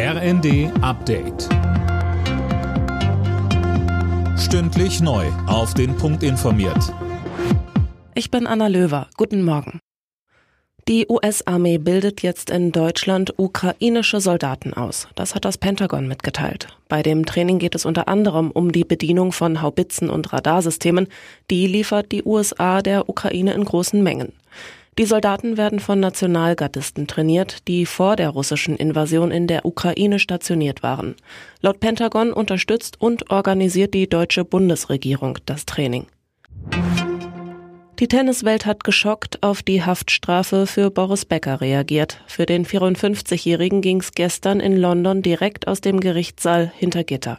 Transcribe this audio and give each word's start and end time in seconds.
RND 0.00 0.70
Update. 0.80 1.48
Stündlich 4.38 5.00
neu. 5.00 5.26
Auf 5.48 5.74
den 5.74 5.96
Punkt 5.96 6.22
informiert. 6.22 6.94
Ich 8.14 8.30
bin 8.30 8.46
Anna 8.46 8.68
Löwer. 8.68 9.08
Guten 9.16 9.42
Morgen. 9.42 9.80
Die 10.86 11.08
US-Armee 11.08 11.78
bildet 11.78 12.22
jetzt 12.22 12.48
in 12.48 12.70
Deutschland 12.70 13.34
ukrainische 13.38 14.20
Soldaten 14.20 14.72
aus. 14.72 15.08
Das 15.16 15.34
hat 15.34 15.44
das 15.44 15.58
Pentagon 15.58 16.06
mitgeteilt. 16.06 16.68
Bei 16.88 17.02
dem 17.02 17.26
Training 17.26 17.58
geht 17.58 17.74
es 17.74 17.84
unter 17.84 18.06
anderem 18.06 18.52
um 18.52 18.70
die 18.70 18.84
Bedienung 18.84 19.32
von 19.32 19.62
Haubitzen 19.62 20.10
und 20.10 20.32
Radarsystemen. 20.32 21.08
Die 21.50 21.66
liefert 21.66 22.12
die 22.12 22.22
USA 22.22 22.82
der 22.82 23.08
Ukraine 23.08 23.52
in 23.52 23.64
großen 23.64 24.00
Mengen. 24.00 24.32
Die 24.98 25.04
Soldaten 25.04 25.56
werden 25.56 25.78
von 25.78 26.00
Nationalgardisten 26.00 27.06
trainiert, 27.06 27.68
die 27.68 27.86
vor 27.86 28.16
der 28.16 28.30
russischen 28.30 28.74
Invasion 28.74 29.30
in 29.30 29.46
der 29.46 29.64
Ukraine 29.64 30.18
stationiert 30.18 30.82
waren. 30.82 31.14
Laut 31.60 31.78
Pentagon 31.78 32.32
unterstützt 32.32 33.00
und 33.00 33.30
organisiert 33.30 33.94
die 33.94 34.08
deutsche 34.08 34.44
Bundesregierung 34.44 35.38
das 35.46 35.66
Training. 35.66 36.08
Die 38.00 38.08
Tenniswelt 38.08 38.66
hat 38.66 38.82
geschockt 38.82 39.40
auf 39.44 39.62
die 39.62 39.84
Haftstrafe 39.84 40.66
für 40.66 40.90
Boris 40.90 41.24
Becker 41.24 41.60
reagiert. 41.60 42.20
Für 42.26 42.46
den 42.46 42.66
54-Jährigen 42.66 43.82
ging 43.82 44.00
es 44.00 44.12
gestern 44.12 44.58
in 44.58 44.76
London 44.76 45.22
direkt 45.22 45.68
aus 45.68 45.80
dem 45.80 46.00
Gerichtssaal 46.00 46.72
hinter 46.76 47.04
Gitter. 47.04 47.38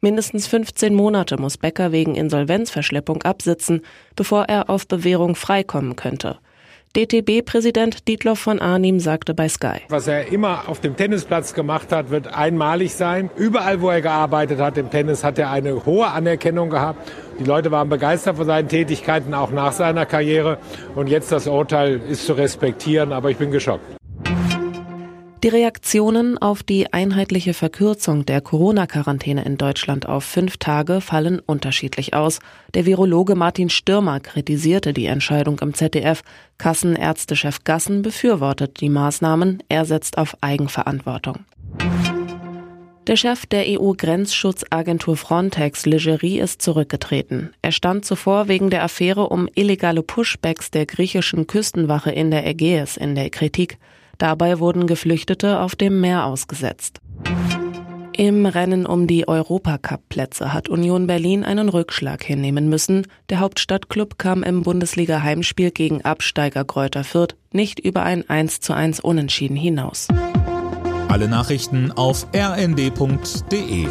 Mindestens 0.00 0.46
15 0.46 0.94
Monate 0.94 1.38
muss 1.38 1.58
Becker 1.58 1.92
wegen 1.92 2.14
Insolvenzverschleppung 2.14 3.22
absitzen, 3.22 3.82
bevor 4.16 4.44
er 4.44 4.70
auf 4.70 4.86
Bewährung 4.88 5.34
freikommen 5.34 5.96
könnte. 5.96 6.38
DTB-Präsident 6.96 8.06
Dietloff 8.06 8.38
von 8.38 8.60
Arnim 8.60 9.00
sagte 9.00 9.34
bei 9.34 9.48
Sky. 9.48 9.80
Was 9.88 10.06
er 10.06 10.30
immer 10.30 10.68
auf 10.68 10.80
dem 10.80 10.96
Tennisplatz 10.96 11.52
gemacht 11.52 11.90
hat, 11.90 12.10
wird 12.10 12.32
einmalig 12.32 12.94
sein. 12.94 13.30
Überall, 13.36 13.80
wo 13.80 13.90
er 13.90 14.00
gearbeitet 14.00 14.60
hat 14.60 14.78
im 14.78 14.90
Tennis, 14.90 15.24
hat 15.24 15.40
er 15.40 15.50
eine 15.50 15.84
hohe 15.86 16.06
Anerkennung 16.06 16.70
gehabt. 16.70 17.10
Die 17.40 17.44
Leute 17.44 17.72
waren 17.72 17.88
begeistert 17.88 18.36
von 18.36 18.46
seinen 18.46 18.68
Tätigkeiten, 18.68 19.34
auch 19.34 19.50
nach 19.50 19.72
seiner 19.72 20.06
Karriere. 20.06 20.58
Und 20.94 21.08
jetzt 21.08 21.32
das 21.32 21.48
Urteil 21.48 22.00
ist 22.08 22.26
zu 22.26 22.34
respektieren, 22.34 23.12
aber 23.12 23.28
ich 23.30 23.38
bin 23.38 23.50
geschockt. 23.50 23.84
Die 25.44 25.50
Reaktionen 25.50 26.38
auf 26.38 26.62
die 26.62 26.94
einheitliche 26.94 27.52
Verkürzung 27.52 28.24
der 28.24 28.40
Corona-Quarantäne 28.40 29.44
in 29.44 29.58
Deutschland 29.58 30.08
auf 30.08 30.24
fünf 30.24 30.56
Tage 30.56 31.02
fallen 31.02 31.38
unterschiedlich 31.38 32.14
aus. 32.14 32.38
Der 32.72 32.86
Virologe 32.86 33.34
Martin 33.34 33.68
Stürmer 33.68 34.20
kritisierte 34.20 34.94
die 34.94 35.04
Entscheidung 35.04 35.58
im 35.58 35.74
ZDF. 35.74 36.22
Kassenärztechef 36.56 37.62
Gassen 37.62 38.00
befürwortet 38.00 38.80
die 38.80 38.88
Maßnahmen. 38.88 39.62
Er 39.68 39.84
setzt 39.84 40.16
auf 40.16 40.34
Eigenverantwortung. 40.40 41.40
Der 43.06 43.16
Chef 43.16 43.44
der 43.44 43.66
EU-Grenzschutzagentur 43.68 45.18
Frontex, 45.18 45.84
Legerie, 45.84 46.40
ist 46.40 46.62
zurückgetreten. 46.62 47.52
Er 47.60 47.72
stand 47.72 48.06
zuvor 48.06 48.48
wegen 48.48 48.70
der 48.70 48.82
Affäre 48.82 49.28
um 49.28 49.50
illegale 49.54 50.02
Pushbacks 50.02 50.70
der 50.70 50.86
griechischen 50.86 51.46
Küstenwache 51.46 52.12
in 52.12 52.30
der 52.30 52.46
Ägäis 52.46 52.96
in 52.96 53.14
der 53.14 53.28
Kritik. 53.28 53.76
Dabei 54.18 54.58
wurden 54.58 54.86
Geflüchtete 54.86 55.60
auf 55.60 55.76
dem 55.76 56.00
Meer 56.00 56.26
ausgesetzt. 56.26 57.00
Im 58.16 58.46
Rennen 58.46 58.86
um 58.86 59.08
die 59.08 59.26
Europacup-Plätze 59.26 60.52
hat 60.52 60.68
Union 60.68 61.08
Berlin 61.08 61.42
einen 61.42 61.68
Rückschlag 61.68 62.22
hinnehmen 62.22 62.68
müssen. 62.68 63.08
Der 63.28 63.40
Hauptstadtklub 63.40 64.18
kam 64.18 64.44
im 64.44 64.62
Bundesliga-Heimspiel 64.62 65.72
gegen 65.72 66.04
Absteiger 66.04 66.64
Kräuter 66.64 67.02
Fürth 67.02 67.34
nicht 67.50 67.80
über 67.80 68.04
ein 68.04 68.28
1 68.28 68.60
zu 68.60 68.72
1 68.72 69.00
Unentschieden 69.00 69.56
hinaus. 69.56 70.06
Alle 71.08 71.28
Nachrichten 71.28 71.90
auf 71.90 72.28
rnd.de 72.34 73.88